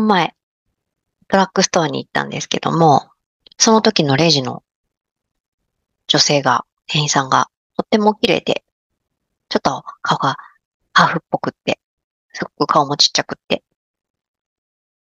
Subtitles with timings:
[0.00, 0.34] の前、
[1.28, 3.10] ドラッグストアに行ったんですけども、
[3.58, 4.62] その時のレジの
[6.06, 8.64] 女性が、店員さんがとっても綺麗で、
[9.48, 10.36] ちょっと顔が
[10.94, 11.78] ハーフっぽくって、
[12.32, 13.62] すごく顔もちっちゃくって、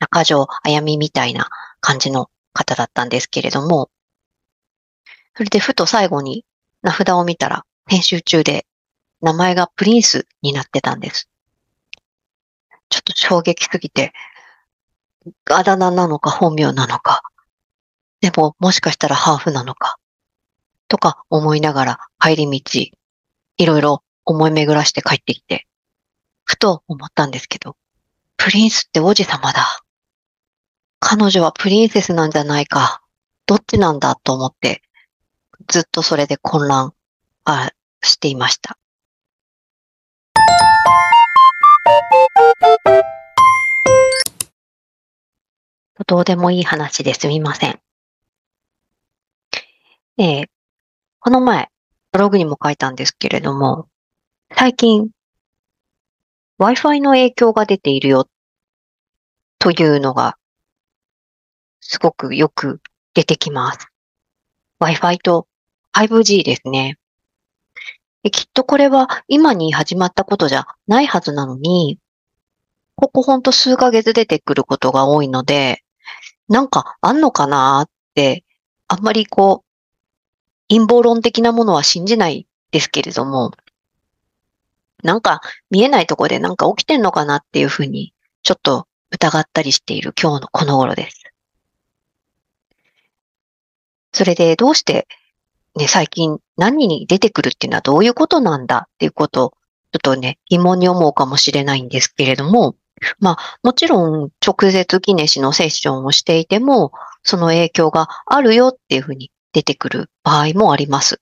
[0.00, 1.48] 中条あやみみたいな
[1.80, 3.90] 感じの方だったんですけれども、
[5.36, 6.44] それでふと最後に
[6.82, 8.66] 名札を見たら、編集中で
[9.20, 11.28] 名前がプリンスになってたんです。
[12.88, 14.12] ちょっと衝撃すぎて、
[15.50, 17.22] あだ名なのか本名なのか、
[18.20, 19.96] でももしかしたらハーフなのか、
[20.88, 22.80] とか思いながら帰り道、
[23.58, 25.66] いろいろ思い巡らして帰ってきて、
[26.44, 27.76] ふと思ったんですけど、
[28.36, 29.82] プリンスって王子様だ。
[31.00, 33.02] 彼女はプリンセスなんじゃないか。
[33.46, 34.82] どっちなんだと思って、
[35.68, 36.94] ずっとそれで混乱
[37.44, 37.70] あ
[38.02, 38.78] していました。
[46.06, 47.80] どうでもいい話ですみません。
[50.18, 50.46] えー、
[51.20, 51.68] この前、
[52.10, 53.88] ブログにも書いたんですけれども、
[54.56, 55.10] 最近、
[56.58, 58.28] Wi-Fi の影響が出ているよ、
[59.58, 60.36] というのが、
[61.80, 62.80] すごくよく
[63.14, 63.88] 出てきます。
[64.80, 65.46] Wi-Fi と
[65.94, 66.98] 5G ですね。
[68.30, 71.98] きっとこれは今に始まったことじゃないはずなのに、
[72.94, 75.82] ここほんと数ヶ月出てくることが多いので、
[76.52, 78.44] なんかあんのかなって、
[78.86, 83.52] あんまりこう、陰謀論的なものは信じないですけれども、
[85.02, 91.22] なんか見えないとこでなんか起きてんのかなっていうふうに、ちょっと疑ったりしている今日のこの頃です。
[94.12, 95.08] それでどうして
[95.74, 99.50] ね、最近何に出てくるっていうのはどういうことなんだっていうことを、
[99.92, 102.76] ちょっとね、疑問に思うかもしれないんですけれども、
[103.18, 106.92] まあ、もちろん直接記念誌のセッションをしていても、
[107.22, 111.20] その影響があるよっていうふうに出てくる場合もあります。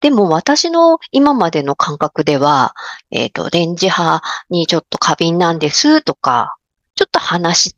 [0.00, 2.74] でも私の今までの感覚では、
[3.12, 6.56] えっ、ー、と、レンジ派にちょっと過敏なんですとか、
[6.96, 7.72] ちょっと話違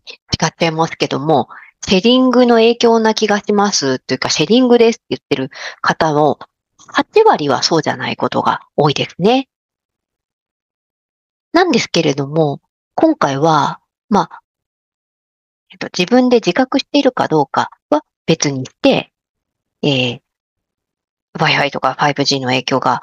[0.47, 1.49] っちゃいますけども、
[1.87, 5.51] シェリングの影響な気がしますというか、シェリングですって言ってる
[5.83, 6.39] 方の
[6.95, 9.49] 8割はそうじゃないことが多いですね。
[11.55, 12.61] なんですけれども、
[12.97, 13.79] 今回は、
[14.09, 14.41] まあ、
[15.71, 19.13] えっと、自分で自覚しているかどうかは別にして、
[19.81, 20.21] えー、
[21.39, 23.01] Wi-Fi とか 5G の影響が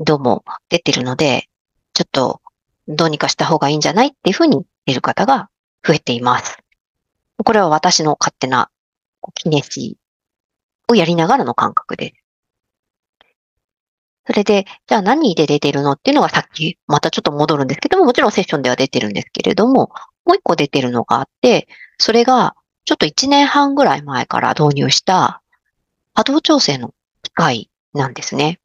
[0.00, 1.48] どうも出てるので、
[1.94, 2.40] ちょっと
[2.88, 5.48] どうにかした方がいいんじゃないっていうふうに言える方が
[5.86, 6.58] 増えています。
[7.44, 8.68] これは私の勝手な
[9.34, 9.96] 記念誌
[10.88, 12.25] をやりながらの感覚です。
[14.26, 19.90] それで、じゃあ何で出てるのっていうのがさっき、またちょっと戻るんですけども、もちろんセッションでは出てるんですけれども、
[20.24, 25.42] もう一個出てるのがあって、それがちょっと一年半ぐらい前から導入した
[26.14, 26.92] 波動調整の
[27.22, 28.58] 機械なんですね。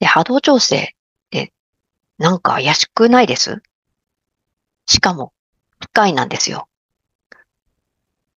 [0.00, 0.88] で、波動調整っ
[1.30, 1.52] て
[2.18, 3.62] なんか怪しくないです？
[4.86, 5.32] しかも
[5.80, 6.68] 機械なんですよ。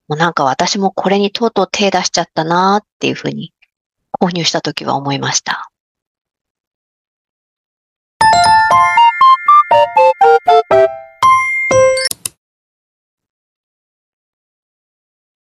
[0.07, 3.51] もうなんか私もこれにとうとう手出しちゃったなーっていうふうに
[4.19, 5.71] 購入したときは思いました。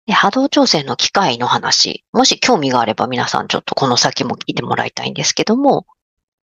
[0.07, 5.87] で波動調整の機械の話、もし興味があれば皆さんちょっとこの先も聞いてもらいたいんですけども、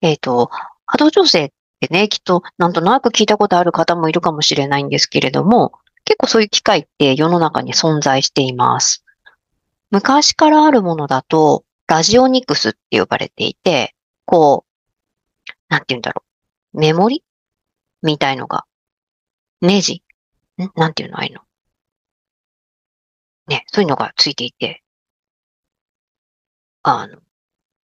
[0.01, 0.49] えっ、ー、と、
[0.85, 1.51] 波動調整
[1.81, 5.73] でね、きっとなんとなく聞いたことある方もいるかもしれないんですけれども、
[6.05, 9.03] 結構そういう機会って世の中に存在しています。
[9.91, 16.23] 昔からあるものだと、ラジオニクスって呼ばれていて、こう、なんて言うんだろ
[16.73, 16.79] う。
[16.79, 17.23] メモリ？
[18.01, 18.65] みたいのが、
[19.61, 20.03] ネジ？
[20.61, 20.69] ん？
[20.75, 21.17] なんていうの？
[21.17, 21.41] ああいうの。
[23.47, 24.84] ね、そういうのがついていて、
[26.84, 27.19] あの、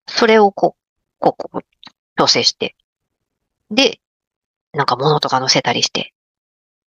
[0.07, 1.61] それをこう、こう、こう、
[2.17, 2.75] 調整して、
[3.71, 4.01] で、
[4.73, 6.13] なんか物とか乗せたりして、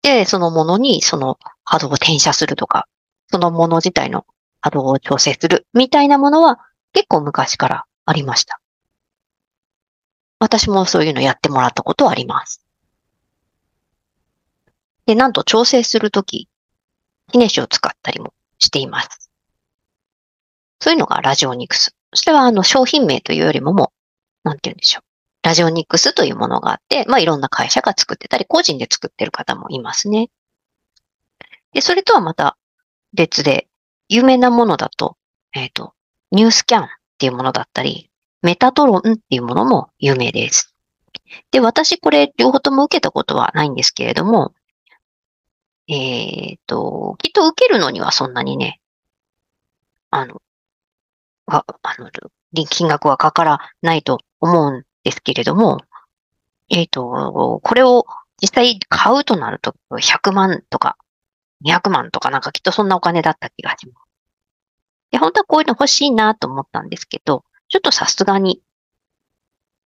[0.02, 2.88] で、そのものにその波動を転写するとか、
[3.30, 4.26] そのもの自体の
[4.62, 6.60] 波動を調整するみたいなものは
[6.94, 8.62] 結構昔からありました。
[10.40, 12.66] 私もそういうのやってもらったことはあります。
[15.06, 16.48] で、なんと調整するとき、
[17.32, 19.32] ヒネシを使ったりもしています。
[20.80, 21.96] そういうのがラジオニクス。
[22.14, 23.94] それはあの商品名というよりもも
[24.44, 25.04] う、なんて言うんでしょう。
[25.44, 30.30] ラジオニクスというものがあって、まあいろんな会社が作ってたり、個人で作ってる方もいますね。
[31.74, 32.58] で、それとはまた
[33.14, 33.68] 別で、
[34.10, 35.18] 有名なものだと、
[35.54, 35.94] えっ、ー、と、
[36.32, 36.88] ニュースキャンっ
[37.18, 38.10] ていうものだったり、
[38.42, 40.74] メタトロンっていうものも有名です。
[41.52, 44.54] で、私これ両方とも受けたことはないんですけれども、
[45.88, 48.80] えっ、と、きっと受けるのにはそんなにね、
[50.10, 50.42] あの、
[51.48, 52.10] ああの、
[52.70, 55.80] 金額はかからないと思うんですけれども、
[56.70, 58.06] えっ、と、これを
[58.42, 60.98] 実際買うとなると100万とか
[61.64, 64.11] 200万とかなんかきっとそんなお金だった気がします。
[65.12, 68.62] で、本当はこういうの欲しいなと思ったんですけど、ちょっとさすがに、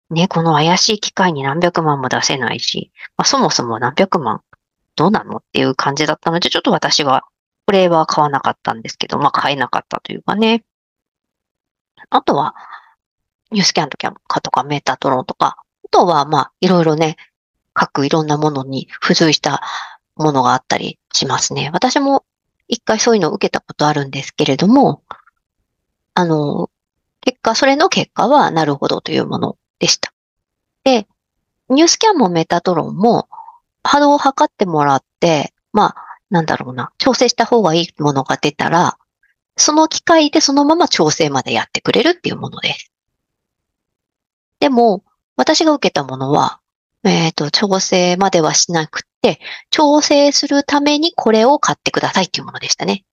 [0.09, 4.41] ね、この怪しい機械に何百万も出せないし、まあ、そもそも何百万
[4.95, 7.25] どうなのっていう感じだったので、ちょっと私は、
[7.65, 10.63] これは買わなかったんですけど、まあ買えなかったというかね。
[12.09, 12.55] あとは、
[13.51, 17.17] ニュースキャンとかとかメータトロンとか、あとはまあいろいろね、
[17.73, 19.61] 各いろんなものに付随した
[20.15, 21.69] ものがあったりしますね。
[21.73, 22.25] 私も
[22.67, 25.03] 一回そういうのを受けたことあるんですけれども、
[26.13, 26.69] あの、
[27.21, 30.13] 結果、それの結果はなるほどというものでした。
[30.83, 31.07] で、
[31.69, 33.27] ニュースキャンもメタトロンも
[33.83, 35.95] 波動を測ってもらって、まあ、
[36.29, 38.97] なんだろうな、調整した方がいいものが出たら、
[39.57, 42.91] その機械でそのまま調整までやってくれるっていうものです。
[44.59, 45.03] でも、
[45.35, 46.59] 私が受けたものは、
[47.03, 49.14] えっ、ー、と、調整まではしなくて、
[49.69, 53.03] 調整するためにこれを買ってくださいっていうものでしたね。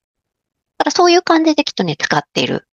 [0.77, 2.67] だからそういう感じできっとね、使っている、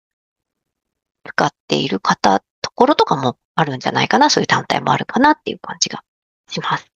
[1.25, 6.03] 使っている方、ところとかもあるんじゃないかな、そういう団体もあるかなっていう感じが
[6.49, 6.91] します。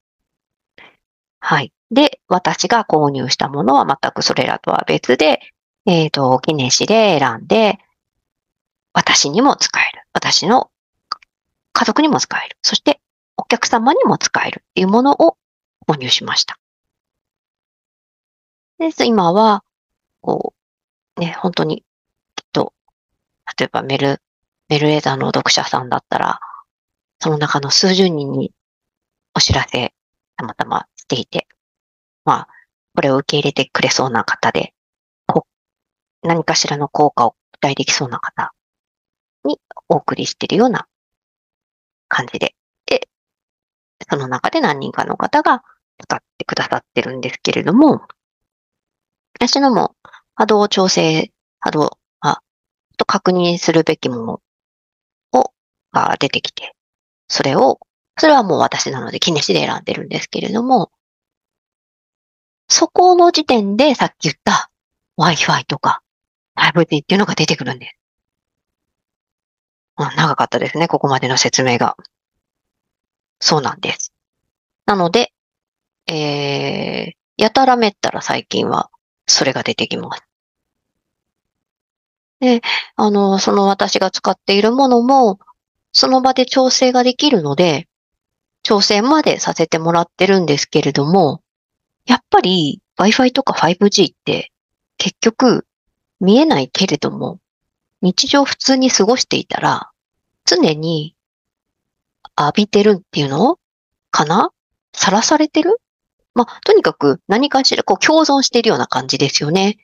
[1.40, 1.72] はい。
[1.90, 5.40] で、私が購入したものは全くそれらとは別で、
[5.86, 7.78] えっ、ー、と、記念誌で選んで、
[8.94, 10.02] 私にも使える。
[10.12, 10.70] 私の
[11.72, 12.56] 家族にも使える。
[12.62, 13.00] そして
[13.36, 15.36] お客様にも使えるっていうものを
[15.86, 16.58] 購入しました。
[18.78, 19.64] で、今は、
[20.20, 20.54] こ
[21.16, 21.84] う、ね、本当に、
[22.34, 22.72] きっと、
[23.58, 24.20] 例えばメル、
[24.68, 26.40] メルエザーの読者さんだったら、
[27.20, 28.52] その中の数十人に
[29.34, 29.94] お知らせ、
[30.36, 31.46] たまたましていて、
[32.24, 32.48] まあ、
[32.94, 34.74] これを受け入れてくれそうな方で、
[35.26, 35.46] こ
[36.22, 38.52] 何かしらの効果を期待できそうな方
[39.44, 40.86] にお送りしているような
[42.08, 42.54] 感じで
[42.86, 43.08] で
[44.08, 45.62] その中で何人かの方が
[46.04, 48.02] 使ってくださってるんですけれども、
[49.34, 49.94] 私のも
[50.34, 51.30] 波動調整、
[51.60, 52.40] 波動、あ、
[52.96, 54.40] と確認するべきもの
[55.32, 55.52] を、
[55.92, 56.74] が出てきて、
[57.28, 57.80] それを、
[58.18, 60.90] それはもう私なので、気にしで選んでるんですけれども、
[62.68, 64.70] そこの時点でさっき言った
[65.18, 66.02] Wi-Fi とか
[66.56, 67.96] 5G っていうのが出てくるんです。
[69.96, 71.96] 長かったですね、ここまでの説明が。
[73.38, 74.12] そうなんです。
[74.86, 75.33] なので、
[76.06, 78.90] えー、やたらめったら最近は
[79.26, 80.22] それが出てきます。
[82.40, 82.60] で、
[82.96, 85.38] あの、その私が使っているものも、
[85.92, 87.88] その場で調整ができるので、
[88.62, 91.42] 調整までさせてもらってるんですけれども、
[92.06, 94.50] やっぱり Wi-Fi とか 5G って
[94.98, 95.66] 結局
[96.20, 97.38] 見えないけれども、
[98.02, 99.90] 日常普通に過ごしていたら、
[100.44, 101.14] 常に
[102.38, 103.58] 浴びてるっていうの
[104.10, 104.50] かな？
[104.92, 105.80] さらされてる？
[106.34, 109.78] まあ、とにかく何かしらこう共存しているような感じですよね。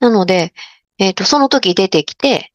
[0.00, 0.52] なので、
[0.98, 2.52] えっ、ー、と、その時出てきて、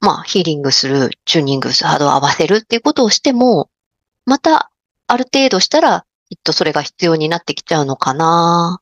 [0.00, 3.70] まあ、ヒーリングする、チューニングする、ハードを合わせるっていうことをしても、
[4.24, 4.70] また、
[5.06, 8.80] ある程度したら、きっとそれが必要になってきちゃうのかな。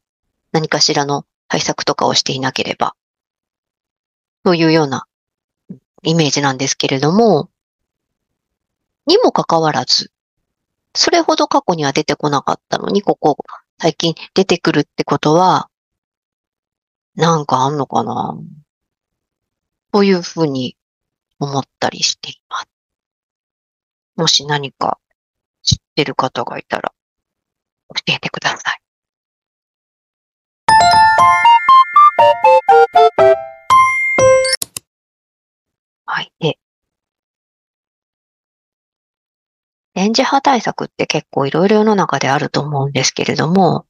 [0.53, 2.95] 何かしらの対策とかをしていなければ。
[4.45, 5.07] というような
[6.03, 7.51] イメージなんですけれども、
[9.07, 10.13] にもかかわらず、
[10.95, 13.37] それほど過去には出てこなかったのに、ここ
[13.81, 15.69] 最近出てくるってことは、
[17.15, 18.37] なんかあんのかな
[19.93, 20.77] というふうに
[21.39, 22.69] 思ったりしています。
[24.17, 24.99] もし何か
[25.63, 26.93] 知ってる方がいたら
[27.95, 28.81] 教えてください。
[36.07, 36.33] はい。
[36.41, 36.59] で、
[39.99, 43.85] 電磁波対策って結構いろいろ世の中であると思うんですけれども、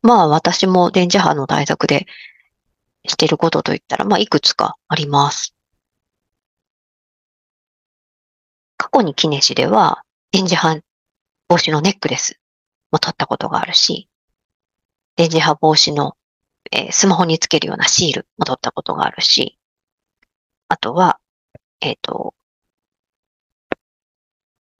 [0.00, 2.06] まあ私も電磁波の対策で
[3.06, 5.54] してることといったら、まあいくつかあります。
[8.78, 10.02] 過去にキネシでは
[10.32, 10.80] 電磁波
[11.46, 12.40] 防止のネックレス
[12.90, 14.08] も取ったことがあるし、
[15.16, 16.16] 電磁波防止の、
[16.72, 19.58] えー、スマホにつけるようなシールも取ったことがあるし、
[20.68, 21.20] あとは、
[21.82, 22.32] えっ、ー、と、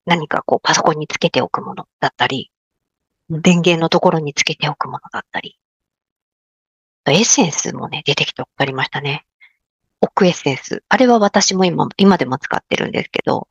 [0.07, 2.50] 何かこうパソコンにつけておくものだったり、
[3.28, 5.59] 電源のところにつけておくものだったり、
[7.07, 9.26] エッセンスもね、出てきてありましたね。
[10.00, 10.83] オクエッセンス。
[10.88, 13.49] あれは私も今、今でも使ってるんですけど、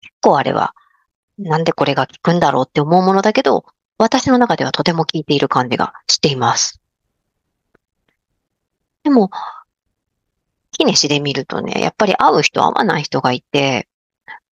[0.00, 0.74] 結構あれは
[1.38, 3.66] なんでこれが効くんだろうって思うものだけど、
[3.98, 6.80] 私の中ではとても効いている感じがしています。
[9.04, 9.30] でも、
[10.72, 13.88] キネシで見るとね、やっぱり会う人、会わない人がいて、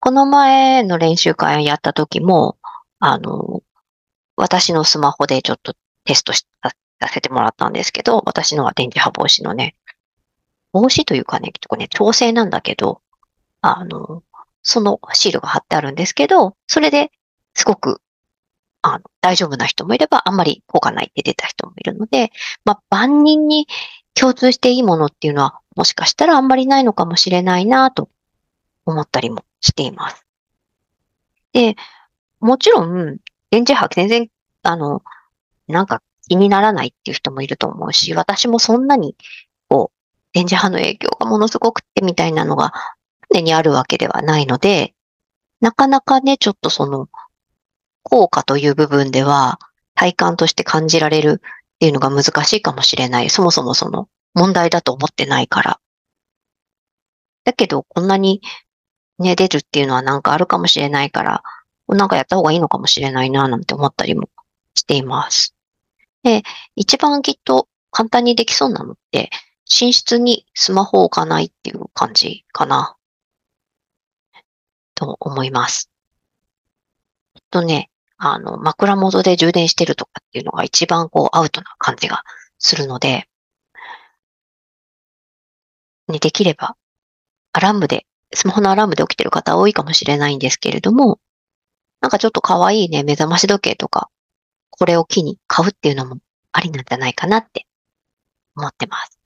[0.03, 2.57] この前の練習会をやった時も、
[2.99, 3.63] あの、
[4.35, 6.43] 私のスマホでちょっとテストさ
[7.07, 9.77] せてもらったんですけど、私のは電磁波防止のね、
[10.73, 13.01] 防止というかね、結構ね、調整なんだけど、
[13.61, 14.23] あの、
[14.61, 17.09] そのシールが貼ってあるんですけど、それで
[17.53, 18.01] すごく、
[18.81, 22.33] あの、大丈夫な人もいれば、あんまり効果ないって出た人もいるので、
[22.65, 23.69] まあ、万人に
[24.15, 28.09] 共通していいものっていうのは、もしかしたらあんまりないのかもしれないなと
[28.85, 30.25] 思ったりもしています。
[31.53, 31.75] で、
[32.39, 33.17] もちろん、
[33.49, 34.29] 電磁波全然、
[34.63, 35.01] あの、
[35.67, 39.15] なんか気にならないっていう人もいると思うし、私もそんなに、
[39.69, 39.99] こう、
[40.33, 42.73] 電磁波の影響がものすごくってみたいなのが
[43.31, 44.93] 常にあるわけではないので、
[45.61, 47.07] なかなかね、ちょっとその、
[48.03, 49.59] 効果という部分では、
[49.95, 53.29] 体感として感じられるっていうのが難しいかもしれない。
[53.29, 55.79] そもそもその問題だと思ってないから。
[57.45, 58.41] だけど、こんなに
[59.23, 61.43] ね、出るっていうのはなんかあるかもしれないから、
[61.87, 64.29] なんかやった方がいいのかもしれないな、なんて思ったりも
[64.75, 65.55] しています。
[66.23, 66.43] で、
[66.75, 69.29] 一番きっと簡単にできそうなのって、
[69.81, 72.95] 寝室にスマホを置かないっていう感じかな。
[74.95, 75.89] と思います。
[77.35, 82.23] えっとね、あの、枕元で充電してるとかっていうのが一番こうアウトな感じが
[82.57, 83.27] するので、
[86.07, 86.75] ね、できれば、
[87.53, 91.19] アラームで、スマホのアラームで起きてる方多いかもしれないんですけれども、
[92.01, 94.09] なんかちょっと可愛いね、目覚まし時計とか、
[94.69, 96.17] これを機に買うっていうのも
[96.51, 97.65] ありなんじゃないかなって
[98.55, 99.19] 思ってます。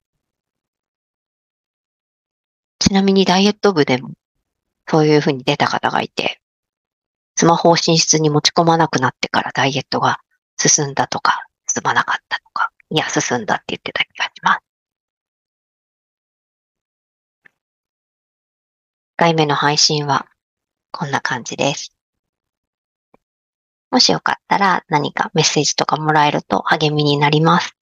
[2.80, 4.12] ちなみにダイエット部でも
[4.88, 6.40] そういうふうに出た方がいて、
[7.36, 10.20] スマホを寝室に持ち込まなくなってからダイエットが
[10.58, 14.67] 進んだとか、進まなかったとか、いや、進んだって言ってた気がします。
[19.18, 20.28] 回目の配信は
[20.92, 21.92] こんな感じです。
[23.90, 27.76] もしよかったら何かメッセージとかもらえると励みになります。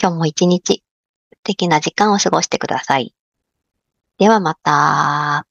[0.00, 0.84] 今日も一日
[1.32, 3.14] 素敵な時間を過ごしてください。
[4.18, 5.46] ではまた。